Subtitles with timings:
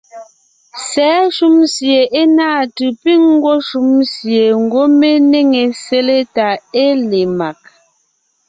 [0.89, 6.47] Sɛ̌ shúm sie é náa tʉ̀ piŋ ńgwɔ́ shúm sie ńgwɔ́ mé néŋe sele tà
[6.83, 7.59] é le mag.